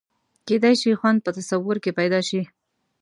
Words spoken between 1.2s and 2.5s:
په تصور کې پیدا شي.